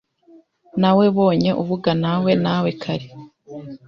Nawebonye 0.79 1.51
uvuganawe 1.61 2.31
nawe 2.43 2.69
kare. 2.81 3.07